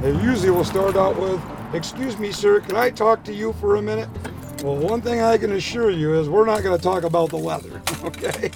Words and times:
They 0.00 0.12
usually 0.22 0.50
will 0.50 0.64
start 0.64 0.96
out 0.96 1.20
with, 1.20 1.42
Excuse 1.74 2.18
me, 2.18 2.30
sir, 2.30 2.60
can 2.60 2.76
I 2.76 2.88
talk 2.88 3.24
to 3.24 3.34
you 3.34 3.52
for 3.54 3.76
a 3.76 3.82
minute? 3.82 4.08
Well, 4.62 4.76
one 4.76 5.02
thing 5.02 5.20
I 5.20 5.36
can 5.36 5.52
assure 5.52 5.90
you 5.90 6.14
is 6.14 6.28
we're 6.28 6.46
not 6.46 6.62
going 6.62 6.76
to 6.76 6.82
talk 6.82 7.02
about 7.02 7.30
the 7.30 7.36
weather, 7.36 7.82
okay? 8.04 8.50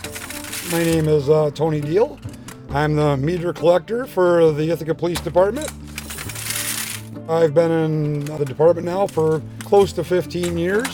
My 0.71 0.79
name 0.79 1.09
is 1.09 1.29
uh, 1.29 1.51
Tony 1.51 1.81
Deal. 1.81 2.19
I'm 2.71 2.95
the 2.95 3.17
meter 3.17 3.53
collector 3.53 4.07
for 4.07 4.53
the 4.53 4.71
Ithaca 4.71 4.95
Police 4.95 5.21
Department. 5.21 5.69
I've 7.29 7.55
been 7.55 7.73
in 7.73 8.25
the 8.25 8.45
department 8.45 8.87
now 8.87 9.09
for 9.09 9.43
close 9.65 9.93
to 9.95 10.05
15 10.05 10.57
years. 10.57 10.87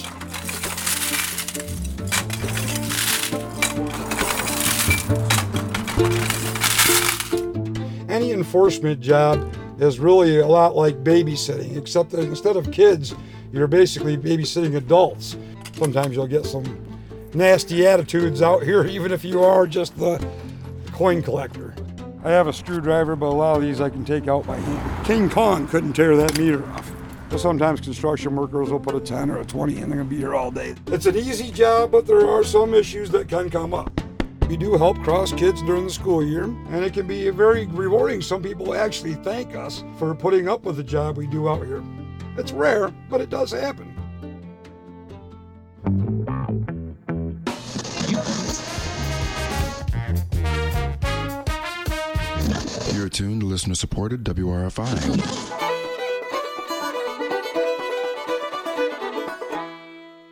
Any 8.09 8.33
enforcement 8.33 9.01
job 9.01 9.55
is 9.79 9.99
really 9.99 10.39
a 10.41 10.47
lot 10.47 10.77
like 10.77 11.03
babysitting, 11.05 11.77
except 11.77 12.11
that 12.11 12.21
instead 12.21 12.57
of 12.57 12.71
kids, 12.73 13.15
you're 13.53 13.67
basically 13.67 14.17
babysitting 14.17 14.77
adults. 14.77 15.37
Sometimes 15.75 16.15
you'll 16.15 16.27
get 16.27 16.45
some 16.45 16.85
nasty 17.35 17.87
attitudes 17.87 18.43
out 18.43 18.63
here, 18.63 18.85
even 18.87 19.13
if 19.13 19.25
you 19.25 19.43
are 19.43 19.67
just 19.67 19.97
the 19.99 20.25
coin 20.93 21.23
collector. 21.23 21.75
I 22.25 22.31
have 22.31 22.49
a 22.49 22.53
screwdriver, 22.53 23.15
but 23.15 23.27
a 23.27 23.29
lot 23.29 23.57
of 23.57 23.63
these 23.63 23.81
I 23.81 23.89
can 23.89 24.05
take 24.05 24.27
out 24.27 24.47
by 24.47 24.57
hand. 24.57 25.07
King 25.07 25.31
Kong 25.31 25.69
couldn't 25.69 25.93
tear 25.93 26.17
that 26.17 26.37
meter 26.37 26.67
off. 26.73 26.91
But 27.31 27.41
sometimes 27.41 27.81
construction 27.81 28.35
workers 28.35 28.71
will 28.71 28.81
put 28.81 28.95
a 28.95 29.01
10 29.01 29.31
or 29.31 29.39
a 29.39 29.45
20 29.45 29.81
and 29.81 29.93
they're 29.93 29.99
gonna 29.99 30.09
be 30.09 30.17
here 30.17 30.35
all 30.35 30.51
day. 30.51 30.75
It's 30.87 31.07
an 31.07 31.15
easy 31.15 31.51
job, 31.51 31.91
but 31.93 32.07
there 32.07 32.27
are 32.27 32.43
some 32.43 32.73
issues 32.75 33.11
that 33.11 33.29
can 33.29 33.51
come 33.51 33.75
up. 33.75 33.98
We 34.49 34.57
do 34.57 34.79
help 34.79 34.99
cross 35.01 35.31
kids 35.31 35.61
during 35.61 35.85
the 35.85 35.91
school 35.91 36.25
year, 36.25 36.45
and 36.45 36.83
it 36.83 36.95
can 36.95 37.07
be 37.07 37.29
very 37.29 37.67
rewarding. 37.67 38.23
Some 38.23 38.43
people 38.43 38.75
actually 38.75 39.13
thank 39.17 39.55
us 39.55 39.85
for 39.99 40.15
putting 40.15 40.49
up 40.49 40.63
with 40.65 40.77
the 40.77 40.83
job 40.83 41.19
we 41.19 41.27
do 41.27 41.51
out 41.51 41.67
here. 41.67 41.85
It's 42.39 42.53
rare, 42.53 42.89
but 43.11 43.21
it 43.21 43.29
does 43.29 43.51
happen. 43.53 43.95
You're 52.95 53.11
tuned 53.11 53.43
to 53.43 53.47
listener 53.47 53.75
supported 53.75 54.25
WRFI. 54.25 55.59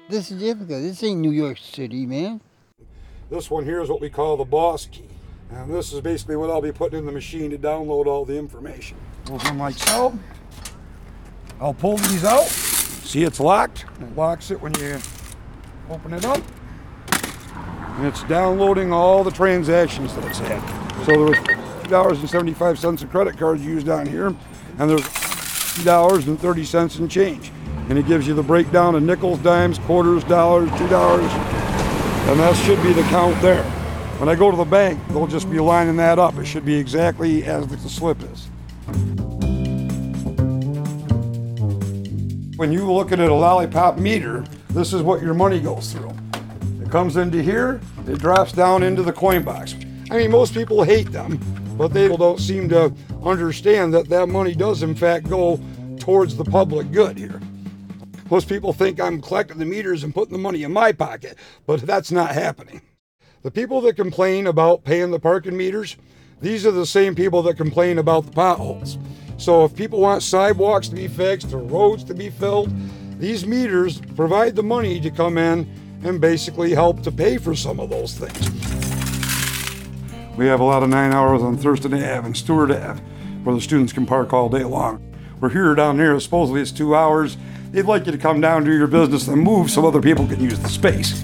This 0.08 0.30
is 0.30 0.42
Ithaca. 0.42 0.80
This 0.80 1.02
ain't 1.02 1.20
New 1.20 1.32
York 1.32 1.58
City, 1.58 2.06
man. 2.06 2.40
This 3.28 3.50
one 3.50 3.64
here 3.64 3.80
is 3.80 3.88
what 3.88 4.00
we 4.00 4.08
call 4.08 4.36
the 4.36 4.44
boss 4.44 4.86
key. 4.86 5.08
And 5.50 5.72
this 5.72 5.92
is 5.92 6.00
basically 6.00 6.36
what 6.36 6.48
I'll 6.48 6.60
be 6.60 6.72
putting 6.72 7.00
in 7.00 7.06
the 7.06 7.12
machine 7.12 7.50
to 7.50 7.58
download 7.58 8.06
all 8.06 8.24
the 8.24 8.38
information. 8.38 8.96
In 9.28 9.58
like 9.58 9.74
so. 9.74 10.16
I'll 11.60 11.74
pull 11.74 11.96
these 11.96 12.24
out. 12.24 12.44
See 12.44 13.24
it's 13.24 13.40
locked. 13.40 13.84
It 14.00 14.16
locks 14.16 14.50
it 14.50 14.60
when 14.60 14.74
you 14.74 14.98
open 15.90 16.12
it 16.12 16.24
up. 16.24 16.40
And 17.96 18.06
it's 18.06 18.22
downloading 18.24 18.92
all 18.92 19.24
the 19.24 19.30
transactions 19.30 20.14
that 20.14 20.24
it's 20.24 20.38
had. 20.38 20.60
So 21.04 21.12
there 21.12 21.24
was 21.24 22.18
$2.75 22.18 23.02
of 23.02 23.10
credit 23.10 23.38
cards 23.38 23.64
used 23.64 23.88
on 23.88 24.06
here, 24.06 24.26
and 24.78 24.90
there's 24.90 25.02
$2.30 25.02 27.00
in 27.00 27.08
change. 27.08 27.50
And 27.88 27.98
it 27.98 28.06
gives 28.06 28.26
you 28.26 28.34
the 28.34 28.42
breakdown 28.42 28.94
of 28.94 29.02
nickels, 29.02 29.38
dimes, 29.38 29.78
quarters, 29.80 30.24
dollars, 30.24 30.68
$2, 30.70 31.75
and 32.28 32.40
that 32.40 32.56
should 32.56 32.82
be 32.82 32.92
the 32.92 33.02
count 33.04 33.40
there. 33.40 33.62
When 34.18 34.28
I 34.28 34.34
go 34.34 34.50
to 34.50 34.56
the 34.56 34.64
bank, 34.64 34.98
they'll 35.08 35.28
just 35.28 35.48
be 35.48 35.60
lining 35.60 35.96
that 35.98 36.18
up. 36.18 36.36
It 36.38 36.44
should 36.44 36.64
be 36.64 36.74
exactly 36.74 37.44
as 37.44 37.68
the 37.68 37.88
slip 37.88 38.18
is. 38.22 38.48
When 42.56 42.72
you 42.72 42.90
look 42.90 43.12
at 43.12 43.20
a 43.20 43.32
lollipop 43.32 43.98
meter, 43.98 44.44
this 44.70 44.92
is 44.92 45.02
what 45.02 45.22
your 45.22 45.34
money 45.34 45.60
goes 45.60 45.92
through. 45.92 46.10
It 46.82 46.90
comes 46.90 47.16
into 47.16 47.42
here, 47.42 47.80
it 48.08 48.18
drops 48.18 48.50
down 48.50 48.82
into 48.82 49.02
the 49.02 49.12
coin 49.12 49.44
box. 49.44 49.76
I 50.10 50.16
mean, 50.16 50.30
most 50.30 50.52
people 50.52 50.82
hate 50.82 51.12
them, 51.12 51.38
but 51.76 51.92
they 51.92 52.08
don't 52.08 52.40
seem 52.40 52.68
to 52.70 52.92
understand 53.22 53.94
that 53.94 54.08
that 54.08 54.28
money 54.28 54.54
does, 54.54 54.82
in 54.82 54.94
fact, 54.94 55.28
go 55.28 55.60
towards 56.00 56.34
the 56.36 56.44
public 56.44 56.90
good 56.90 57.18
here. 57.18 57.40
Most 58.30 58.48
people 58.48 58.72
think 58.72 59.00
I'm 59.00 59.20
collecting 59.20 59.58
the 59.58 59.64
meters 59.64 60.02
and 60.02 60.14
putting 60.14 60.32
the 60.32 60.38
money 60.38 60.64
in 60.64 60.72
my 60.72 60.92
pocket, 60.92 61.36
but 61.66 61.82
that's 61.82 62.10
not 62.10 62.32
happening. 62.32 62.80
The 63.42 63.50
people 63.50 63.80
that 63.82 63.94
complain 63.94 64.48
about 64.48 64.82
paying 64.82 65.12
the 65.12 65.20
parking 65.20 65.56
meters, 65.56 65.96
these 66.40 66.66
are 66.66 66.72
the 66.72 66.86
same 66.86 67.14
people 67.14 67.42
that 67.42 67.56
complain 67.56 67.98
about 67.98 68.26
the 68.26 68.32
potholes. 68.32 68.98
So 69.36 69.64
if 69.64 69.76
people 69.76 70.00
want 70.00 70.22
sidewalks 70.22 70.88
to 70.88 70.96
be 70.96 71.06
fixed 71.06 71.52
or 71.52 71.58
roads 71.58 72.02
to 72.04 72.14
be 72.14 72.30
filled, 72.30 72.72
these 73.20 73.46
meters 73.46 74.00
provide 74.16 74.56
the 74.56 74.62
money 74.62 75.00
to 75.00 75.10
come 75.10 75.38
in 75.38 75.70
and 76.02 76.20
basically 76.20 76.74
help 76.74 77.02
to 77.02 77.12
pay 77.12 77.38
for 77.38 77.54
some 77.54 77.78
of 77.78 77.90
those 77.90 78.18
things. 78.18 78.50
We 80.36 80.46
have 80.46 80.60
a 80.60 80.64
lot 80.64 80.82
of 80.82 80.88
nine 80.88 81.12
hours 81.12 81.42
on 81.42 81.56
Thurston 81.56 81.94
Ave 81.94 82.26
and 82.26 82.36
Stewart 82.36 82.70
Ave 82.70 83.00
where 83.44 83.54
the 83.54 83.60
students 83.60 83.92
can 83.92 84.04
park 84.04 84.32
all 84.32 84.48
day 84.48 84.64
long. 84.64 85.00
We're 85.40 85.50
here 85.50 85.74
down 85.76 85.98
there, 85.98 86.18
supposedly 86.18 86.60
it's 86.60 86.72
two 86.72 86.96
hours. 86.96 87.36
They'd 87.76 87.84
like 87.84 88.06
you 88.06 88.12
to 88.12 88.16
come 88.16 88.40
down, 88.40 88.64
do 88.64 88.74
your 88.74 88.86
business, 88.86 89.28
and 89.28 89.38
move 89.38 89.70
so 89.70 89.86
other 89.86 90.00
people 90.00 90.26
can 90.26 90.40
use 90.40 90.58
the 90.58 90.70
space. 90.70 91.22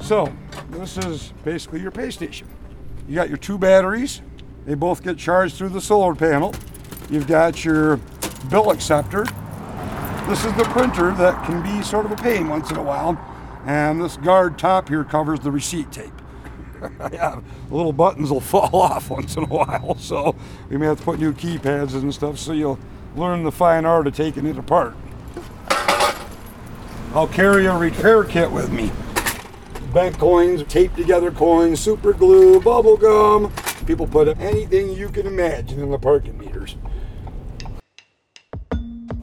So, 0.00 0.32
this 0.70 0.96
is 0.96 1.34
basically 1.44 1.82
your 1.82 1.90
pay 1.90 2.10
station. 2.10 2.48
You 3.06 3.16
got 3.16 3.28
your 3.28 3.36
two 3.36 3.58
batteries. 3.58 4.22
They 4.64 4.72
both 4.72 5.02
get 5.02 5.18
charged 5.18 5.56
through 5.56 5.68
the 5.68 5.82
solar 5.82 6.14
panel. 6.14 6.54
You've 7.10 7.26
got 7.26 7.62
your 7.62 7.98
bill 8.48 8.70
acceptor. 8.70 9.26
This 10.32 10.46
is 10.46 10.54
the 10.54 10.64
printer 10.64 11.12
that 11.16 11.44
can 11.44 11.62
be 11.62 11.82
sort 11.82 12.06
of 12.06 12.12
a 12.12 12.16
pain 12.16 12.48
once 12.48 12.70
in 12.70 12.78
a 12.78 12.82
while. 12.82 13.20
And 13.66 14.00
this 14.00 14.16
guard 14.16 14.58
top 14.58 14.88
here 14.88 15.04
covers 15.04 15.40
the 15.40 15.50
receipt 15.50 15.92
tape. 15.92 16.10
yeah, 17.12 17.42
little 17.70 17.92
buttons 17.92 18.30
will 18.30 18.40
fall 18.54 18.74
off 18.74 19.10
once 19.10 19.36
in 19.36 19.42
a 19.42 19.46
while, 19.46 19.94
so 19.98 20.34
we 20.70 20.78
may 20.78 20.86
have 20.86 20.96
to 21.00 21.04
put 21.04 21.20
new 21.20 21.34
keypads 21.34 21.92
and 21.92 22.14
stuff 22.14 22.38
so 22.38 22.52
you'll 22.52 22.78
learn 23.14 23.42
the 23.42 23.52
fine 23.52 23.84
art 23.84 24.06
of 24.06 24.16
taking 24.16 24.46
it 24.46 24.56
apart. 24.56 24.96
I'll 27.14 27.28
carry 27.30 27.66
a 27.66 27.76
repair 27.76 28.24
kit 28.24 28.50
with 28.50 28.72
me. 28.72 28.90
Bank 29.92 30.18
coins, 30.18 30.64
taped 30.64 30.96
together 30.96 31.30
coins, 31.30 31.78
super 31.78 32.14
glue, 32.14 32.58
bubble 32.58 32.96
gum. 32.96 33.52
People 33.86 34.06
put 34.06 34.28
anything 34.38 34.94
you 34.94 35.10
can 35.10 35.26
imagine 35.26 35.82
in 35.82 35.90
the 35.90 35.98
parking 35.98 36.38
meters. 36.38 36.76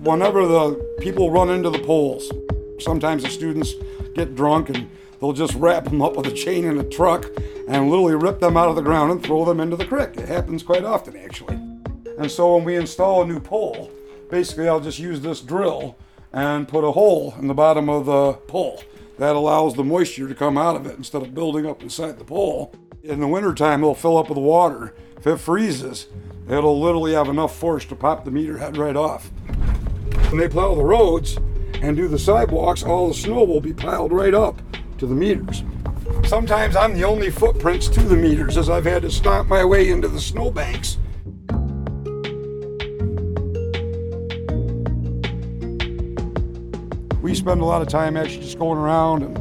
Whenever 0.01 0.47
the 0.47 0.88
people 0.99 1.31
run 1.31 1.49
into 1.49 1.69
the 1.69 1.79
poles, 1.79 2.31
sometimes 2.79 3.23
the 3.23 3.29
students 3.29 3.73
get 4.15 4.35
drunk 4.35 4.69
and 4.69 4.89
they'll 5.19 5.33
just 5.33 5.53
wrap 5.55 5.85
them 5.85 6.01
up 6.01 6.15
with 6.15 6.27
a 6.27 6.33
chain 6.33 6.65
in 6.65 6.77
a 6.77 6.83
truck 6.83 7.25
and 7.67 7.89
literally 7.89 8.15
rip 8.15 8.39
them 8.39 8.57
out 8.57 8.69
of 8.69 8.75
the 8.75 8.81
ground 8.81 9.11
and 9.11 9.23
throw 9.23 9.45
them 9.45 9.59
into 9.59 9.75
the 9.75 9.85
creek. 9.85 10.17
It 10.17 10.27
happens 10.27 10.63
quite 10.63 10.83
often, 10.83 11.15
actually. 11.15 11.55
And 12.17 12.29
so 12.29 12.55
when 12.55 12.65
we 12.65 12.75
install 12.75 13.23
a 13.23 13.25
new 13.25 13.39
pole, 13.39 13.89
basically 14.29 14.67
I'll 14.67 14.79
just 14.79 14.99
use 14.99 15.21
this 15.21 15.41
drill 15.41 15.95
and 16.33 16.67
put 16.67 16.83
a 16.83 16.91
hole 16.91 17.33
in 17.39 17.47
the 17.47 17.53
bottom 17.53 17.89
of 17.89 18.05
the 18.05 18.33
pole. 18.33 18.83
That 19.17 19.35
allows 19.35 19.75
the 19.75 19.83
moisture 19.83 20.27
to 20.27 20.35
come 20.35 20.57
out 20.57 20.75
of 20.75 20.85
it 20.85 20.97
instead 20.97 21.21
of 21.21 21.33
building 21.33 21.65
up 21.65 21.81
inside 21.81 22.17
the 22.17 22.25
pole. 22.25 22.73
In 23.03 23.19
the 23.19 23.27
wintertime, 23.27 23.81
it'll 23.81 23.95
fill 23.95 24.17
up 24.17 24.29
with 24.29 24.37
water. 24.37 24.93
If 25.17 25.27
it 25.27 25.37
freezes, 25.37 26.07
it'll 26.47 26.79
literally 26.79 27.13
have 27.13 27.27
enough 27.27 27.57
force 27.57 27.85
to 27.85 27.95
pop 27.95 28.25
the 28.25 28.31
meter 28.31 28.57
head 28.57 28.77
right 28.77 28.95
off. 28.95 29.31
When 30.29 30.37
they 30.37 30.47
plow 30.47 30.75
the 30.75 30.83
roads 30.83 31.39
and 31.81 31.97
do 31.97 32.07
the 32.07 32.19
sidewalks, 32.19 32.83
all 32.83 33.07
the 33.07 33.15
snow 33.15 33.43
will 33.43 33.61
be 33.61 33.73
piled 33.73 34.11
right 34.11 34.35
up 34.35 34.61
to 34.99 35.07
the 35.07 35.15
meters. 35.15 35.63
Sometimes 36.23 36.75
I'm 36.75 36.93
the 36.93 37.03
only 37.03 37.31
footprints 37.31 37.87
to 37.87 38.01
the 38.01 38.15
meters 38.15 38.55
as 38.55 38.69
I've 38.69 38.85
had 38.85 39.01
to 39.01 39.09
stomp 39.09 39.49
my 39.49 39.65
way 39.65 39.89
into 39.89 40.07
the 40.07 40.21
snowbanks. 40.21 40.99
We 47.23 47.33
spend 47.33 47.61
a 47.61 47.65
lot 47.65 47.81
of 47.81 47.87
time 47.87 48.15
actually 48.15 48.43
just 48.43 48.59
going 48.59 48.77
around 48.77 49.23
and, 49.23 49.37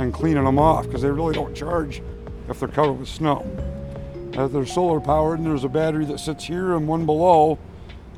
and 0.00 0.14
cleaning 0.14 0.44
them 0.44 0.60
off 0.60 0.86
because 0.86 1.02
they 1.02 1.10
really 1.10 1.34
don't 1.34 1.54
charge 1.56 2.00
if 2.48 2.60
they're 2.60 2.68
covered 2.68 2.92
with 2.92 3.08
snow. 3.08 3.44
Uh, 4.36 4.46
they're 4.46 4.64
solar 4.64 5.00
powered 5.00 5.40
and 5.40 5.48
there's 5.48 5.64
a 5.64 5.68
battery 5.68 6.04
that 6.04 6.20
sits 6.20 6.44
here 6.44 6.76
and 6.76 6.86
one 6.86 7.06
below 7.06 7.58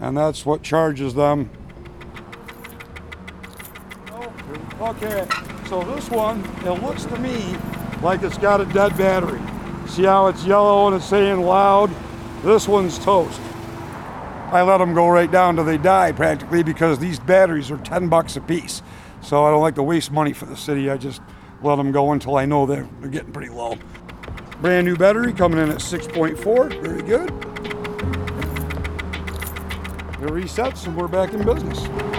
and 0.00 0.14
that's 0.14 0.44
what 0.44 0.62
charges 0.62 1.14
them. 1.14 1.48
So 5.00 5.82
this 5.94 6.10
one, 6.10 6.44
it 6.62 6.82
looks 6.82 7.06
to 7.06 7.18
me 7.20 7.56
like 8.02 8.22
it's 8.22 8.36
got 8.36 8.60
a 8.60 8.66
dead 8.66 8.98
battery. 8.98 9.40
See 9.88 10.02
how 10.02 10.26
it's 10.26 10.44
yellow 10.44 10.88
and 10.88 10.96
it's 10.96 11.06
saying 11.06 11.40
loud? 11.40 11.90
This 12.42 12.68
one's 12.68 12.98
toast. 12.98 13.40
I 14.52 14.60
let 14.60 14.76
them 14.76 14.92
go 14.92 15.08
right 15.08 15.30
down 15.30 15.56
till 15.56 15.64
they 15.64 15.78
die 15.78 16.12
practically 16.12 16.62
because 16.62 16.98
these 16.98 17.18
batteries 17.18 17.70
are 17.70 17.78
10 17.78 18.10
bucks 18.10 18.36
a 18.36 18.42
piece. 18.42 18.82
So 19.22 19.42
I 19.44 19.50
don't 19.50 19.62
like 19.62 19.76
to 19.76 19.82
waste 19.82 20.12
money 20.12 20.34
for 20.34 20.44
the 20.44 20.56
city. 20.56 20.90
I 20.90 20.98
just 20.98 21.22
let 21.62 21.76
them 21.76 21.92
go 21.92 22.12
until 22.12 22.36
I 22.36 22.44
know 22.44 22.66
they're, 22.66 22.86
they're 23.00 23.08
getting 23.08 23.32
pretty 23.32 23.50
low. 23.50 23.78
Brand 24.60 24.86
new 24.86 24.96
battery 24.96 25.32
coming 25.32 25.60
in 25.60 25.70
at 25.70 25.78
6.4. 25.78 26.82
Very 26.82 27.02
good. 27.02 27.30
It 30.20 30.28
resets 30.30 30.86
and 30.86 30.94
we're 30.94 31.08
back 31.08 31.32
in 31.32 31.42
business. 31.42 32.09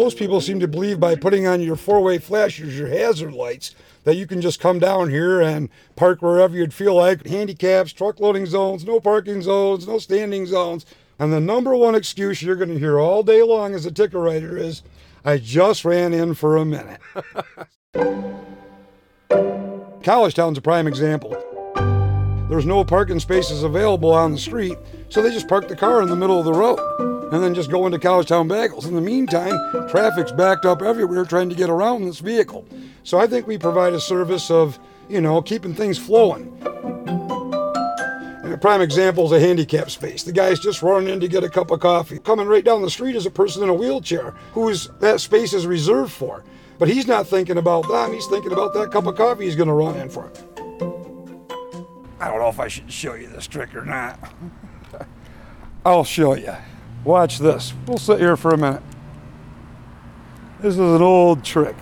Most 0.00 0.16
people 0.16 0.40
seem 0.40 0.60
to 0.60 0.66
believe 0.66 0.98
by 0.98 1.14
putting 1.14 1.46
on 1.46 1.60
your 1.60 1.76
four-way 1.76 2.16
flashers, 2.16 2.78
your 2.78 2.88
hazard 2.88 3.34
lights, 3.34 3.74
that 4.04 4.16
you 4.16 4.26
can 4.26 4.40
just 4.40 4.58
come 4.58 4.78
down 4.78 5.10
here 5.10 5.42
and 5.42 5.68
park 5.94 6.22
wherever 6.22 6.56
you'd 6.56 6.72
feel 6.72 6.94
like. 6.94 7.26
Handicaps, 7.26 7.92
truck 7.92 8.18
loading 8.18 8.46
zones, 8.46 8.86
no 8.86 8.98
parking 8.98 9.42
zones, 9.42 9.86
no 9.86 9.98
standing 9.98 10.46
zones. 10.46 10.86
And 11.18 11.30
the 11.34 11.38
number 11.38 11.76
one 11.76 11.94
excuse 11.94 12.42
you're 12.42 12.56
going 12.56 12.70
to 12.70 12.78
hear 12.78 12.98
all 12.98 13.22
day 13.22 13.42
long 13.42 13.74
as 13.74 13.84
a 13.84 13.92
ticket 13.92 14.18
writer 14.18 14.56
is, 14.56 14.82
I 15.22 15.36
just 15.36 15.84
ran 15.84 16.14
in 16.14 16.32
for 16.32 16.56
a 16.56 16.64
minute. 16.64 17.00
Collegetown's 20.00 20.56
a 20.56 20.62
prime 20.62 20.86
example. 20.86 21.36
There's 22.48 22.64
no 22.64 22.86
parking 22.86 23.20
spaces 23.20 23.64
available 23.64 24.14
on 24.14 24.32
the 24.32 24.38
street, 24.38 24.78
so 25.10 25.20
they 25.20 25.30
just 25.30 25.46
park 25.46 25.68
the 25.68 25.76
car 25.76 26.00
in 26.00 26.08
the 26.08 26.16
middle 26.16 26.38
of 26.38 26.46
the 26.46 26.54
road 26.54 27.19
and 27.32 27.42
then 27.42 27.54
just 27.54 27.70
go 27.70 27.86
into 27.86 27.98
Collegetown 27.98 28.48
Bagels. 28.48 28.86
In 28.86 28.94
the 28.94 29.00
meantime, 29.00 29.88
traffic's 29.88 30.32
backed 30.32 30.64
up 30.64 30.82
everywhere 30.82 31.24
trying 31.24 31.48
to 31.48 31.54
get 31.54 31.70
around 31.70 32.04
this 32.04 32.18
vehicle. 32.18 32.66
So 33.04 33.18
I 33.18 33.26
think 33.26 33.46
we 33.46 33.56
provide 33.56 33.92
a 33.92 34.00
service 34.00 34.50
of, 34.50 34.78
you 35.08 35.20
know, 35.20 35.40
keeping 35.40 35.74
things 35.74 35.98
flowing. 35.98 36.56
And 38.42 38.52
a 38.52 38.58
prime 38.58 38.80
example 38.80 39.26
is 39.26 39.32
a 39.32 39.38
handicap 39.38 39.90
space. 39.90 40.24
The 40.24 40.32
guy's 40.32 40.58
just 40.58 40.82
running 40.82 41.08
in 41.08 41.20
to 41.20 41.28
get 41.28 41.44
a 41.44 41.48
cup 41.48 41.70
of 41.70 41.78
coffee. 41.78 42.18
Coming 42.18 42.48
right 42.48 42.64
down 42.64 42.82
the 42.82 42.90
street 42.90 43.14
is 43.14 43.26
a 43.26 43.30
person 43.30 43.62
in 43.62 43.68
a 43.68 43.74
wheelchair 43.74 44.32
whose 44.52 44.88
that 44.98 45.20
space 45.20 45.52
is 45.52 45.66
reserved 45.66 46.12
for. 46.12 46.42
But 46.80 46.88
he's 46.88 47.06
not 47.06 47.28
thinking 47.28 47.58
about 47.58 47.86
them, 47.88 48.12
he's 48.12 48.26
thinking 48.26 48.52
about 48.52 48.74
that 48.74 48.90
cup 48.90 49.06
of 49.06 49.14
coffee 49.14 49.44
he's 49.44 49.54
gonna 49.54 49.74
run 49.74 49.96
in 49.98 50.08
for. 50.08 50.32
I 52.18 52.28
don't 52.28 52.38
know 52.38 52.48
if 52.48 52.58
I 52.58 52.68
should 52.68 52.90
show 52.90 53.14
you 53.14 53.28
this 53.28 53.46
trick 53.46 53.74
or 53.74 53.84
not. 53.84 54.18
I'll 55.84 56.04
show 56.04 56.34
you. 56.34 56.54
Watch 57.04 57.38
this. 57.38 57.72
We'll 57.86 57.98
sit 57.98 58.20
here 58.20 58.36
for 58.36 58.50
a 58.50 58.56
minute. 58.56 58.82
This 60.60 60.74
is 60.74 60.80
an 60.80 61.02
old 61.02 61.42
trick. 61.42 61.74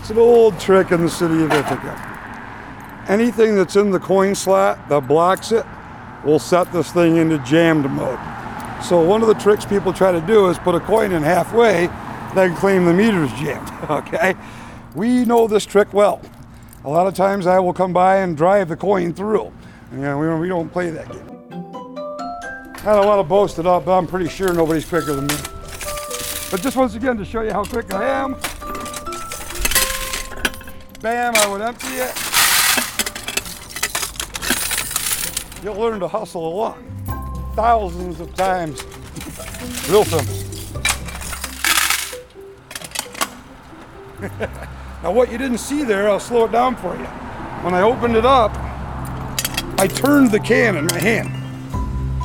It's 0.00 0.10
an 0.10 0.18
old 0.18 0.58
trick 0.58 0.90
in 0.90 1.02
the 1.02 1.10
city 1.10 1.42
of 1.42 1.52
Ithaca. 1.52 3.04
Anything 3.08 3.54
that's 3.54 3.76
in 3.76 3.90
the 3.90 4.00
coin 4.00 4.34
slot 4.34 4.88
that 4.88 5.06
blocks 5.06 5.52
it 5.52 5.66
will 6.24 6.38
set 6.38 6.72
this 6.72 6.90
thing 6.92 7.16
into 7.16 7.38
jammed 7.38 7.90
mode. 7.90 8.18
So 8.82 9.00
one 9.02 9.20
of 9.22 9.28
the 9.28 9.34
tricks 9.34 9.64
people 9.66 9.92
try 9.92 10.10
to 10.10 10.20
do 10.22 10.48
is 10.48 10.58
put 10.58 10.74
a 10.74 10.80
coin 10.80 11.12
in 11.12 11.22
halfway, 11.22 11.88
then 12.34 12.56
claim 12.56 12.84
the 12.84 12.92
meter's 12.92 13.30
jammed. 13.32 13.68
Okay? 13.90 14.34
We 14.94 15.24
know 15.24 15.46
this 15.46 15.66
trick 15.66 15.92
well. 15.92 16.20
A 16.84 16.88
lot 16.88 17.06
of 17.06 17.14
times 17.14 17.46
I 17.46 17.58
will 17.58 17.72
come 17.72 17.92
by 17.92 18.18
and 18.18 18.36
drive 18.36 18.68
the 18.68 18.76
coin 18.76 19.12
through. 19.12 19.52
You 19.92 19.98
know, 19.98 20.18
we, 20.18 20.40
we 20.40 20.48
don't 20.48 20.70
play 20.70 20.90
that 20.90 21.10
game. 21.10 21.31
I 22.84 22.96
don't 22.96 23.06
want 23.06 23.20
to 23.20 23.22
boast 23.22 23.60
it 23.60 23.66
up, 23.66 23.84
but 23.84 23.96
I'm 23.96 24.08
pretty 24.08 24.28
sure 24.28 24.52
nobody's 24.52 24.84
quicker 24.84 25.14
than 25.14 25.28
me. 25.28 25.36
But 26.50 26.62
just 26.62 26.76
once 26.76 26.96
again 26.96 27.16
to 27.16 27.24
show 27.24 27.42
you 27.42 27.52
how 27.52 27.62
quick 27.62 27.94
I 27.94 28.04
am. 28.08 28.32
Bam, 31.00 31.32
I 31.36 31.46
would 31.46 31.60
empty 31.60 31.86
it. 31.86 32.12
You'll 35.62 35.80
learn 35.80 36.00
to 36.00 36.08
hustle 36.08 36.44
along. 36.44 37.52
Thousands 37.54 38.18
of 38.18 38.34
times. 38.34 38.82
Real 39.88 40.04
simple. 40.04 40.34
now 45.04 45.12
what 45.12 45.30
you 45.30 45.38
didn't 45.38 45.58
see 45.58 45.84
there, 45.84 46.10
I'll 46.10 46.18
slow 46.18 46.46
it 46.46 46.52
down 46.52 46.74
for 46.74 46.96
you. 46.96 47.04
When 47.62 47.74
I 47.74 47.82
opened 47.82 48.16
it 48.16 48.26
up, 48.26 48.50
I 49.78 49.86
turned 49.86 50.32
the 50.32 50.40
can 50.40 50.76
in 50.76 50.86
my 50.86 50.98
hand 50.98 51.41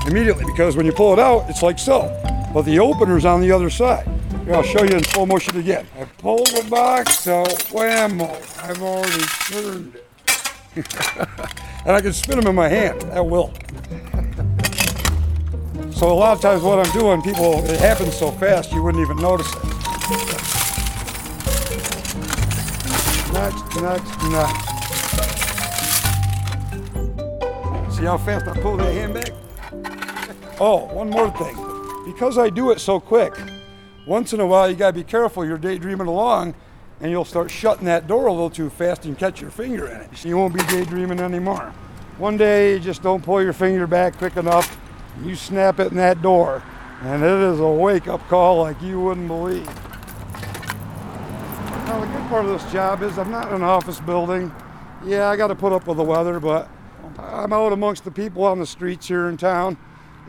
immediately 0.07 0.45
because 0.45 0.75
when 0.75 0.85
you 0.85 0.91
pull 0.91 1.13
it 1.13 1.19
out, 1.19 1.49
it's 1.49 1.61
like 1.61 1.77
so. 1.77 2.09
But 2.53 2.63
the 2.63 2.79
opener's 2.79 3.25
on 3.25 3.41
the 3.41 3.51
other 3.51 3.69
side. 3.69 4.07
Here, 4.45 4.55
I'll 4.55 4.63
show 4.63 4.83
you 4.83 4.95
in 4.95 5.03
slow 5.03 5.25
motion 5.25 5.57
again. 5.57 5.85
I 5.99 6.05
pull 6.05 6.43
the 6.45 6.65
box 6.69 7.27
out, 7.27 7.49
whammo, 7.69 8.31
I've 8.63 8.81
already 8.81 9.23
turned 9.51 9.95
it. 9.95 10.07
and 11.85 11.91
I 11.95 12.01
can 12.01 12.13
spin 12.13 12.39
them 12.39 12.47
in 12.47 12.55
my 12.55 12.69
hand 12.69 13.03
at 13.05 13.25
will. 13.25 13.53
so 15.91 16.11
a 16.11 16.13
lot 16.13 16.35
of 16.35 16.41
times 16.41 16.61
what 16.63 16.79
I'm 16.85 16.93
doing, 16.93 17.21
people, 17.21 17.63
it 17.65 17.79
happens 17.79 18.15
so 18.15 18.31
fast 18.31 18.71
you 18.71 18.81
wouldn't 18.81 19.03
even 19.03 19.17
notice 19.17 19.53
it. 19.53 19.63
Next, 23.33 23.81
next, 23.81 24.23
next. 24.31 24.77
See 27.95 28.05
how 28.05 28.17
fast 28.17 28.47
I 28.47 28.53
pull 28.61 28.77
that 28.77 28.93
hand 28.93 29.13
back? 29.13 29.36
Oh, 30.59 30.85
one 30.93 31.09
more 31.09 31.29
thing. 31.31 31.55
Because 32.05 32.37
I 32.37 32.49
do 32.49 32.71
it 32.71 32.79
so 32.79 32.99
quick, 32.99 33.33
once 34.07 34.33
in 34.33 34.39
a 34.39 34.45
while 34.47 34.69
you 34.69 34.75
gotta 34.75 34.93
be 34.93 35.03
careful. 35.03 35.45
You're 35.45 35.57
daydreaming 35.57 36.07
along 36.07 36.55
and 36.99 37.11
you'll 37.11 37.25
start 37.25 37.51
shutting 37.51 37.85
that 37.85 38.07
door 38.07 38.25
a 38.27 38.31
little 38.31 38.49
too 38.49 38.69
fast 38.69 39.05
and 39.05 39.17
catch 39.17 39.39
your 39.39 39.51
finger 39.51 39.87
in 39.87 40.01
it. 40.01 40.25
You 40.25 40.37
won't 40.37 40.53
be 40.53 40.63
daydreaming 40.63 41.19
anymore. 41.19 41.73
One 42.17 42.37
day 42.37 42.73
you 42.73 42.79
just 42.79 43.03
don't 43.03 43.23
pull 43.23 43.43
your 43.43 43.53
finger 43.53 43.85
back 43.85 44.17
quick 44.17 44.37
enough, 44.37 44.79
you 45.23 45.35
snap 45.35 45.79
it 45.79 45.91
in 45.91 45.97
that 45.97 46.23
door, 46.23 46.63
and 47.03 47.23
it 47.23 47.29
is 47.29 47.59
a 47.59 47.67
wake 47.67 48.07
up 48.07 48.27
call 48.27 48.61
like 48.61 48.81
you 48.81 48.99
wouldn't 48.99 49.27
believe. 49.27 49.67
Now, 51.85 51.99
the 51.99 52.07
good 52.07 52.27
part 52.29 52.45
of 52.45 52.59
this 52.59 52.71
job 52.71 53.03
is 53.03 53.19
I'm 53.19 53.29
not 53.29 53.49
in 53.49 53.55
an 53.55 53.63
office 53.63 53.99
building. 53.99 54.51
Yeah, 55.05 55.29
I 55.29 55.37
got 55.37 55.47
to 55.47 55.55
put 55.55 55.71
up 55.71 55.85
with 55.85 55.97
the 55.97 56.03
weather, 56.03 56.39
but 56.39 56.67
I'm 57.19 57.53
out 57.53 57.71
amongst 57.71 58.03
the 58.03 58.11
people 58.11 58.43
on 58.43 58.59
the 58.59 58.65
streets 58.65 59.07
here 59.07 59.29
in 59.29 59.37
town. 59.37 59.77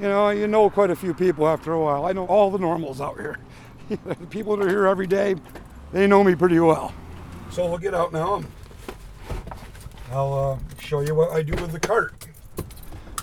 You 0.00 0.09
know, 0.09 0.31
you 0.31 0.47
know 0.47 0.71
quite 0.71 0.91
a 0.91 0.97
few 0.97 1.12
people 1.12 1.49
after 1.49 1.73
a 1.73 1.81
while. 1.81 2.06
I 2.06 2.12
know 2.12 2.25
all 2.27 2.53
the 2.53 2.59
normals 2.59 3.00
out 3.00 3.19
here. 3.19 3.39
the 3.89 4.15
people 4.31 4.56
that 4.56 4.67
are 4.67 4.69
here 4.69 4.87
every 4.87 5.09
day, 5.09 5.35
they 5.93 6.06
know 6.06 6.23
me 6.23 6.37
pretty 6.37 6.61
well. 6.61 6.93
So 7.50 7.69
we'll 7.69 7.79
get 7.79 7.95
out 7.95 8.12
now. 8.12 8.45
I'll 10.12 10.33
uh, 10.33 10.81
show 10.81 11.00
you 11.00 11.17
what 11.17 11.33
I 11.33 11.43
do 11.43 11.61
with 11.61 11.72
the 11.72 11.81
cart. 11.81 12.15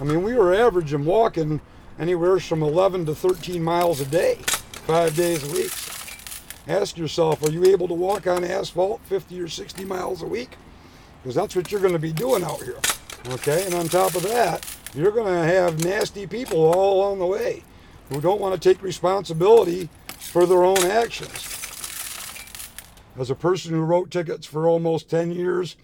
I 0.02 0.04
mean, 0.04 0.22
we 0.22 0.34
were 0.34 0.54
averaging 0.54 1.06
walking 1.06 1.62
anywhere 1.98 2.40
from 2.40 2.62
11 2.62 3.06
to 3.06 3.16
13 3.16 3.64
miles 3.64 4.02
a 4.02 4.06
day, 4.06 4.36
five 4.86 5.16
days 5.16 5.50
a 5.50 5.54
week. 5.54 5.72
Ask 6.68 6.98
yourself, 6.98 7.42
are 7.44 7.52
you 7.52 7.64
able 7.66 7.88
to 7.88 7.94
walk 7.94 8.28
on 8.28 8.44
asphalt 8.44 9.00
50 9.06 9.40
or 9.40 9.48
60 9.48 9.86
miles 9.86 10.22
a 10.22 10.28
week? 10.28 10.58
Because 11.24 11.36
that's 11.36 11.56
what 11.56 11.72
you're 11.72 11.82
going 11.82 11.94
to 11.94 12.00
be 12.00 12.12
doing 12.12 12.44
out 12.44 12.62
here. 12.62 12.80
Okay, 13.27 13.65
and 13.65 13.74
on 13.74 13.88
top 13.88 14.13
of 14.13 14.22
that, 14.24 14.63
you're 14.94 15.12
going 15.12 15.34
to 15.34 15.48
have 15.48 15.84
nasty 15.84 16.27
people 16.27 16.60
all 16.60 17.00
along 17.00 17.17
the 17.17 17.25
way 17.25 17.63
who 18.10 18.22
don't 18.22 18.39
want 18.39 18.53
to 18.53 18.70
take 18.70 18.84
responsibility 18.84 19.89
for 20.20 20.46
their 20.46 20.63
own 20.63 20.77
actions. 20.86 21.51
As 23.17 23.32
a 23.32 23.36
person 23.36 23.72
who 23.72 23.82
wrote 23.82 24.12
tickets 24.12 24.46
for 24.46 24.67
almost 24.67 25.10
10 25.10 25.32
years, 25.32 25.75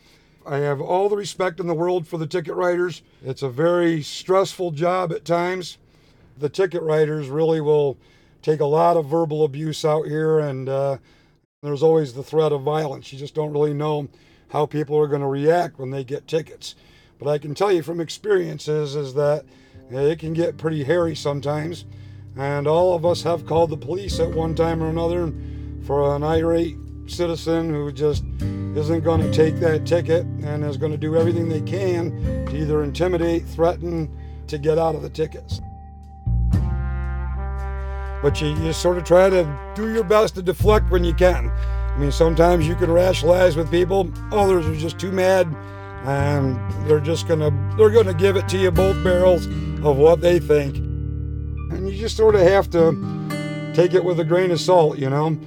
I 0.46 0.58
have 0.58 0.82
all 0.82 1.10
the 1.10 1.18
respect 1.18 1.60
in 1.60 1.66
the 1.66 1.74
world 1.74 2.08
for 2.08 2.20
the 2.20 2.28
ticket 2.28 2.54
writers. 2.54 3.02
It's 3.24 3.42
a 3.42 3.50
very 3.50 4.04
stressful 4.04 4.72
job 4.72 5.12
at 5.12 5.26
times. 5.26 5.80
The 6.38 6.50
ticket 6.50 6.84
writers 6.84 7.28
really 7.28 7.62
will 7.62 7.98
take 8.44 8.60
a 8.60 8.66
lot 8.66 8.98
of 8.98 9.08
verbal 9.08 9.44
abuse 9.44 9.84
out 9.84 10.06
here, 10.06 10.38
and 10.40 10.70
uh, 10.70 10.98
there's 11.64 11.84
always 11.84 12.14
the 12.14 12.24
threat 12.24 12.52
of 12.52 12.62
violence. 12.62 13.12
You 13.12 13.18
just 13.18 13.34
don't 13.34 13.54
really 13.54 13.74
know 13.74 14.10
how 14.50 14.68
people 14.68 14.98
are 15.00 15.08
going 15.08 15.22
to 15.22 15.28
react 15.28 15.80
when 15.80 15.90
they 15.90 16.04
get 16.04 16.28
tickets. 16.28 16.76
But 17.22 17.30
I 17.30 17.38
can 17.38 17.54
tell 17.54 17.72
you 17.72 17.84
from 17.84 18.02
experiences 18.02 18.96
is 18.96 19.14
that 19.14 19.46
it 19.92 20.18
can 20.18 20.34
get 20.34 20.58
pretty 20.58 20.84
hairy 20.84 21.16
sometimes, 21.16 21.86
and 22.36 22.66
all 22.66 22.96
of 22.96 23.06
us 23.06 23.22
have 23.22 23.46
called 23.46 23.70
the 23.70 23.78
police 23.78 24.20
at 24.20 24.32
one 24.32 24.56
time 24.56 24.82
or 24.82 24.90
another 24.90 25.32
for 25.86 26.16
an 26.16 26.24
irate 26.24 26.78
citizen 27.06 27.70
who 27.70 27.92
just 27.92 28.24
isn't 28.76 29.04
going 29.04 29.22
to 29.22 29.32
take 29.32 29.58
that 29.58 29.86
ticket 29.86 30.26
and 30.44 30.66
is 30.66 30.78
going 30.78 30.92
to 30.92 30.98
do 30.98 31.16
everything 31.16 31.48
they 31.48 31.62
can 31.62 32.10
to 32.48 32.58
either 32.58 32.84
intimidate, 32.84 33.46
threaten 33.46 34.10
to 34.48 34.58
get 34.58 34.80
out 34.80 34.96
of 34.96 35.04
the 35.04 35.10
tickets. 35.10 35.62
But 38.24 38.42
you, 38.42 38.48
you 38.64 38.74
sort 38.74 38.98
of 38.98 39.04
try 39.04 39.30
to 39.30 39.74
do 39.76 39.94
your 39.94 40.04
best 40.04 40.34
to 40.36 40.42
deflect 40.42 40.90
when 40.90 41.04
you 41.04 41.14
can. 41.14 41.52
I 41.52 41.98
mean, 42.00 42.12
sometimes 42.12 42.68
you 42.68 42.76
can 42.76 42.92
rationalize 42.92 43.56
with 43.56 43.70
people, 43.70 44.12
others 44.32 44.66
are 44.66 44.76
just 44.76 44.98
too 44.98 45.12
mad 45.12 45.56
and 46.06 46.60
they're 46.88 47.00
just 47.00 47.28
gonna 47.28 47.52
they're 47.78 47.92
gonna 47.92 48.14
give 48.14 48.36
it 48.36 48.48
to 48.50 48.58
you 48.58 48.72
both 48.72 49.02
barrels 49.04 49.46
of 49.84 49.98
what 49.98 50.22
they 50.22 50.40
think 50.40 50.78
and 50.78 51.90
you 51.90 51.96
just 51.96 52.18
sort 52.18 52.36
of 52.36 52.42
have 52.42 52.70
to 52.70 52.92
take 53.76 53.94
it 53.94 54.04
with 54.04 54.20
a 54.20 54.24
grain 54.24 54.52
of 54.52 54.60
salt 54.60 54.98
you 54.98 55.10
know 55.10 55.38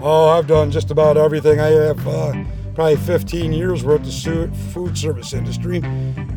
Oh, 0.00 0.28
I've 0.28 0.46
done 0.46 0.70
just 0.70 0.90
about 0.90 1.16
everything. 1.16 1.60
I 1.60 1.66
have 1.66 2.06
uh, 2.06 2.32
probably 2.74 2.96
15 2.96 3.52
years 3.52 3.84
worth 3.84 4.06
of 4.06 4.56
food 4.72 4.96
service 4.96 5.34
industry. 5.34 5.82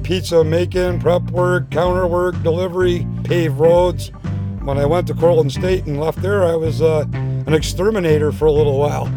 Pizza 0.04 0.44
making, 0.44 1.00
prep 1.00 1.22
work, 1.30 1.70
counter 1.70 2.08
work, 2.08 2.42
delivery, 2.42 3.08
paved 3.24 3.58
roads. 3.58 4.12
When 4.64 4.78
I 4.78 4.86
went 4.86 5.08
to 5.08 5.16
Cortland 5.16 5.52
State 5.52 5.88
and 5.88 6.00
left 6.00 6.22
there, 6.22 6.44
I 6.44 6.56
was 6.56 6.84
uh, 6.84 7.06
an 7.14 7.54
exterminator 7.54 8.32
for 8.32 8.46
a 8.46 8.52
little 8.52 8.78
while. 8.78 9.12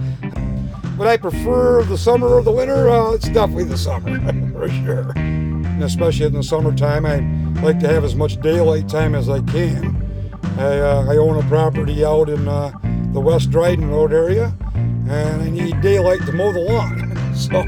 But 0.96 1.06
I 1.06 1.18
prefer 1.18 1.82
the 1.82 1.98
summer 1.98 2.28
or 2.28 2.42
the 2.42 2.50
winter. 2.50 2.88
Uh, 2.88 3.12
it's 3.12 3.28
definitely 3.28 3.64
the 3.64 3.76
summer, 3.76 4.18
for 4.52 4.70
sure. 4.70 5.12
And 5.16 5.84
especially 5.84 6.24
in 6.24 6.32
the 6.32 6.42
summertime, 6.42 7.04
I 7.04 7.18
like 7.60 7.78
to 7.80 7.88
have 7.88 8.04
as 8.04 8.14
much 8.14 8.40
daylight 8.40 8.88
time 8.88 9.14
as 9.14 9.28
I 9.28 9.42
can. 9.42 10.40
I, 10.56 10.78
uh, 10.78 11.06
I 11.10 11.18
own 11.18 11.36
a 11.36 11.46
property 11.46 12.06
out 12.06 12.30
in 12.30 12.48
uh, 12.48 12.72
the 13.12 13.20
West 13.20 13.50
Dryden 13.50 13.90
Road 13.90 14.14
area, 14.14 14.56
and 14.72 15.42
I 15.42 15.50
need 15.50 15.78
daylight 15.82 16.24
to 16.24 16.32
mow 16.32 16.52
the 16.52 16.60
lawn. 16.60 17.34
so 17.34 17.62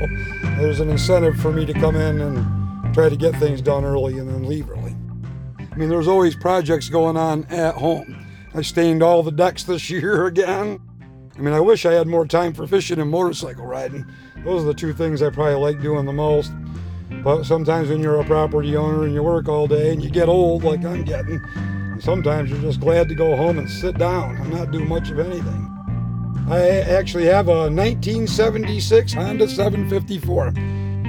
there's 0.59 0.81
an 0.81 0.89
incentive 0.89 1.37
for 1.41 1.53
me 1.53 1.67
to 1.67 1.75
come 1.75 1.97
in 1.97 2.23
and 2.23 2.95
try 2.95 3.11
to 3.11 3.17
get 3.17 3.37
things 3.37 3.61
done 3.61 3.85
early 3.85 4.19
and 4.19 4.31
then 4.31 4.49
leave 4.49 4.71
early. 4.71 4.96
I 5.77 5.79
mean, 5.79 5.91
there's 5.91 6.09
always 6.09 6.35
projects 6.35 6.89
going 6.89 7.19
on 7.19 7.45
at 7.51 7.75
home. 7.75 8.17
I 8.55 8.63
stained 8.63 9.03
all 9.03 9.23
the 9.23 9.31
decks 9.31 9.63
this 9.65 9.91
year 9.91 10.25
again. 10.25 10.81
I 11.37 11.41
mean, 11.41 11.53
I 11.53 11.61
wish 11.61 11.85
I 11.85 11.93
had 11.93 12.07
more 12.07 12.27
time 12.27 12.55
for 12.55 12.67
fishing 12.67 12.99
and 12.99 13.11
motorcycle 13.11 13.67
riding. 13.67 14.07
Those 14.43 14.63
are 14.63 14.69
the 14.69 14.75
two 14.75 14.95
things 14.95 15.21
I 15.21 15.29
probably 15.29 15.57
like 15.57 15.83
doing 15.83 16.07
the 16.07 16.15
most. 16.15 16.51
But 17.23 17.45
sometimes 17.45 17.91
when 17.91 18.01
you're 18.01 18.19
a 18.19 18.25
property 18.25 18.75
owner 18.75 19.05
and 19.05 19.13
you 19.13 19.23
work 19.23 19.51
all 19.51 19.67
day 19.67 19.93
and 19.93 20.03
you 20.03 20.09
get 20.09 20.31
old, 20.31 20.65
like 20.65 20.83
I'm 20.83 21.05
getting, 21.05 21.43
sometimes 22.01 22.49
you're 22.49 22.63
just 22.63 22.81
glad 22.81 23.11
to 23.11 23.15
go 23.15 23.37
home 23.37 23.59
and 23.59 23.71
sit 23.71 23.99
down 23.99 24.37
and 24.37 24.51
not 24.51 24.71
do 24.71 24.83
much 24.83 25.11
of 25.11 25.19
anything. 25.19 25.73
I 26.49 26.69
actually 26.89 27.27
have 27.27 27.49
a 27.49 27.69
1976 27.69 29.13
Honda 29.13 29.47
754. 29.47 30.55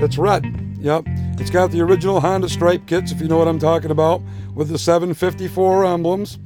It's 0.03 0.17
red. 0.17 0.43
Yep. 0.79 1.03
It's 1.39 1.49
got 1.49 1.71
the 1.71 1.81
original 1.81 2.19
Honda 2.19 2.49
stripe 2.49 2.85
kits, 2.85 3.11
if 3.11 3.21
you 3.21 3.27
know 3.27 3.37
what 3.37 3.47
I'm 3.47 3.59
talking 3.59 3.91
about, 3.91 4.21
with 4.53 4.69
the 4.69 4.77
754 4.77 5.85
emblems. 5.85 6.39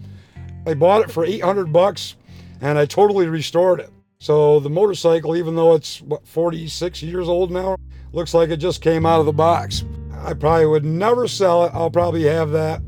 I 0.65 0.73
bought 0.73 1.01
it 1.01 1.11
for 1.11 1.25
800 1.25 1.73
bucks 1.73 2.15
and 2.61 2.77
I 2.77 2.85
totally 2.85 3.27
restored 3.27 3.79
it. 3.79 3.89
So 4.19 4.59
the 4.59 4.69
motorcycle, 4.69 5.35
even 5.35 5.55
though 5.55 5.73
it's 5.73 6.01
what 6.01 6.27
46 6.27 7.01
years 7.01 7.27
old 7.27 7.51
now, 7.51 7.75
looks 8.13 8.33
like 8.33 8.49
it 8.49 8.57
just 8.57 8.81
came 8.81 9.05
out 9.05 9.19
of 9.19 9.25
the 9.25 9.33
box. 9.33 9.83
I 10.13 10.33
probably 10.33 10.67
would 10.67 10.85
never 10.85 11.27
sell 11.27 11.65
it. 11.65 11.71
I'll 11.73 11.89
probably 11.89 12.23
have 12.23 12.51
that 12.51 12.81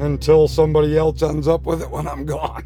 until 0.00 0.48
somebody 0.48 0.98
else 0.98 1.22
ends 1.22 1.46
up 1.46 1.64
with 1.64 1.82
it 1.82 1.90
when 1.90 2.08
I'm 2.08 2.26
gone. 2.26 2.64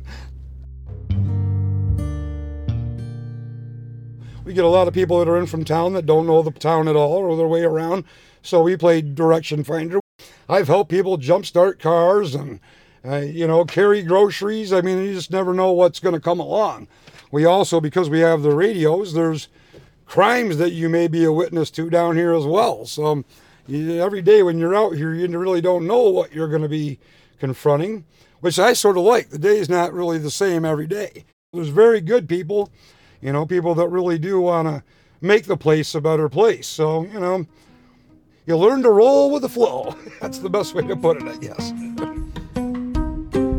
We 4.44 4.52
get 4.52 4.64
a 4.64 4.68
lot 4.68 4.88
of 4.88 4.94
people 4.94 5.18
that 5.18 5.28
are 5.28 5.38
in 5.38 5.46
from 5.46 5.64
town 5.64 5.94
that 5.94 6.04
don't 6.04 6.26
know 6.26 6.42
the 6.42 6.50
town 6.50 6.86
at 6.86 6.96
all 6.96 7.16
or 7.16 7.36
their 7.36 7.48
way 7.48 7.62
around. 7.62 8.04
So 8.42 8.62
we 8.62 8.76
play 8.76 9.00
direction 9.00 9.64
finder. 9.64 10.00
I've 10.48 10.68
helped 10.68 10.90
people 10.90 11.16
jumpstart 11.16 11.78
cars 11.78 12.34
and, 12.34 12.60
uh, 13.04 13.16
you 13.16 13.46
know, 13.46 13.64
carry 13.64 14.02
groceries. 14.02 14.70
I 14.70 14.82
mean, 14.82 14.98
you 14.98 15.14
just 15.14 15.30
never 15.30 15.54
know 15.54 15.72
what's 15.72 15.98
going 15.98 16.14
to 16.14 16.20
come 16.20 16.40
along. 16.40 16.88
We 17.30 17.46
also, 17.46 17.80
because 17.80 18.10
we 18.10 18.20
have 18.20 18.42
the 18.42 18.54
radios, 18.54 19.14
there's 19.14 19.48
crimes 20.04 20.58
that 20.58 20.72
you 20.72 20.90
may 20.90 21.08
be 21.08 21.24
a 21.24 21.32
witness 21.32 21.70
to 21.72 21.88
down 21.88 22.16
here 22.16 22.34
as 22.34 22.44
well. 22.44 22.84
So 22.84 23.24
you, 23.66 23.98
every 24.02 24.20
day 24.20 24.42
when 24.42 24.58
you're 24.58 24.76
out 24.76 24.94
here, 24.94 25.14
you 25.14 25.26
really 25.38 25.62
don't 25.62 25.86
know 25.86 26.10
what 26.10 26.34
you're 26.34 26.48
going 26.48 26.62
to 26.62 26.68
be 26.68 26.98
confronting, 27.38 28.04
which 28.40 28.58
I 28.58 28.74
sort 28.74 28.98
of 28.98 29.04
like. 29.04 29.30
The 29.30 29.38
day 29.38 29.56
is 29.56 29.70
not 29.70 29.94
really 29.94 30.18
the 30.18 30.30
same 30.30 30.66
every 30.66 30.86
day. 30.86 31.24
There's 31.54 31.68
very 31.68 32.02
good 32.02 32.28
people, 32.28 32.70
you 33.24 33.32
know, 33.32 33.46
people 33.46 33.74
that 33.74 33.88
really 33.88 34.18
do 34.18 34.38
want 34.42 34.68
to 34.68 34.84
make 35.22 35.46
the 35.46 35.56
place 35.56 35.94
a 35.94 36.00
better 36.00 36.28
place. 36.28 36.66
So, 36.66 37.04
you 37.04 37.18
know, 37.18 37.46
you 38.44 38.56
learn 38.58 38.82
to 38.82 38.90
roll 38.90 39.30
with 39.30 39.40
the 39.40 39.48
flow. 39.48 39.96
That's 40.20 40.38
the 40.38 40.50
best 40.50 40.74
way 40.74 40.86
to 40.86 40.94
put 40.94 41.22
it, 41.22 41.24
I 41.24 41.36
guess. 41.38 41.72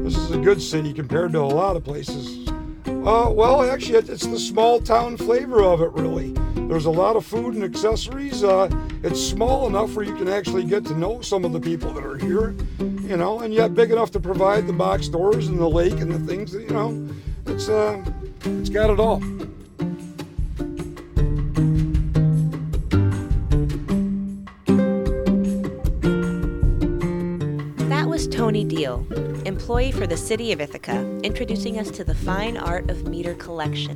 this 0.03 0.15
is 0.15 0.31
a 0.31 0.38
good 0.38 0.62
city 0.62 0.93
compared 0.93 1.31
to 1.31 1.39
a 1.39 1.41
lot 1.41 1.75
of 1.75 1.84
places. 1.84 2.48
Uh, 2.88 3.31
well, 3.31 3.63
actually, 3.63 3.98
it's 3.98 4.27
the 4.27 4.39
small 4.39 4.79
town 4.79 5.17
flavor 5.17 5.63
of 5.63 5.81
it, 5.81 5.91
really. 5.93 6.31
There's 6.67 6.86
a 6.86 6.91
lot 6.91 7.15
of 7.15 7.25
food 7.25 7.55
and 7.55 7.63
accessories. 7.63 8.43
Uh, 8.43 8.69
it's 9.03 9.19
small 9.19 9.67
enough 9.67 9.95
where 9.95 10.05
you 10.05 10.15
can 10.15 10.27
actually 10.27 10.63
get 10.63 10.86
to 10.86 10.95
know 10.95 11.22
some 11.22 11.43
of 11.43 11.53
the 11.53 11.60
people 11.60 11.91
that 11.93 12.03
are 12.03 12.17
here, 12.17 12.55
you 12.79 13.17
know, 13.17 13.39
and 13.39 13.51
yet 13.51 13.74
big 13.74 13.91
enough 13.91 14.12
to 14.12 14.19
provide 14.19 14.67
the 14.67 14.74
box 14.74 15.07
stores 15.07 15.48
and 15.48 15.57
the 15.57 15.69
lake 15.69 16.00
and 16.01 16.12
the 16.12 16.19
things 16.19 16.51
that, 16.51 16.62
you 16.62 16.69
know, 16.69 17.10
it's, 17.48 17.67
uh, 17.67 18.03
it's 18.43 18.69
got 18.69 18.91
it 18.91 19.00
all. 19.00 19.22
Tony 28.86 29.06
Deal, 29.10 29.44
employee 29.46 29.92
for 29.92 30.06
the 30.06 30.18
City 30.18 30.51
of 30.51 30.62
Ithaca, 30.62 31.20
introducing 31.24 31.80
us 31.80 31.89
to 31.92 32.04
the 32.04 32.13
fine 32.13 32.56
art 32.56 32.89
of 32.89 33.08
meter 33.08 33.34
collection. 33.34 33.96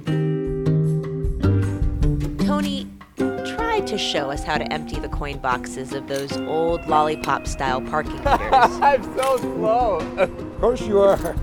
Tony 2.45 2.87
tried 3.17 3.85
to 3.87 3.97
show 3.97 4.31
us 4.31 4.43
how 4.43 4.57
to 4.57 4.73
empty 4.73 4.99
the 4.99 5.09
coin 5.09 5.37
boxes 5.37 5.93
of 5.93 6.07
those 6.07 6.35
old 6.37 6.85
lollipop 6.87 7.45
style 7.45 7.81
parking 7.81 8.15
meters. 8.17 8.79
I'm 8.81 9.03
so 9.15 9.37
slow. 9.37 9.99
Of 10.17 10.59
course 10.59 10.81
you 10.81 10.99
are. 10.99 11.35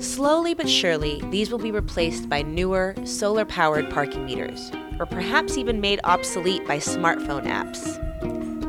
Slowly 0.00 0.54
but 0.54 0.68
surely, 0.68 1.20
these 1.30 1.50
will 1.50 1.58
be 1.58 1.70
replaced 1.70 2.28
by 2.28 2.42
newer, 2.42 2.94
solar 3.04 3.44
powered 3.44 3.90
parking 3.90 4.26
meters, 4.26 4.70
or 4.98 5.06
perhaps 5.06 5.56
even 5.56 5.80
made 5.80 6.00
obsolete 6.04 6.66
by 6.66 6.78
smartphone 6.78 7.46
apps. 7.46 7.96